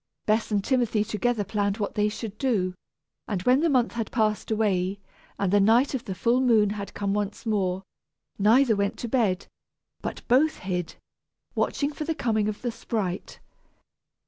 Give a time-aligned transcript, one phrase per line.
[0.25, 2.73] Bess and Timothy together planned what they should do,
[3.27, 4.99] and when the month had passed away,
[5.37, 7.83] and the night of the full moon had come once more,
[8.39, 9.45] neither went to bed,
[10.01, 10.95] but both hid,
[11.53, 13.39] watching for the coming of the sprite.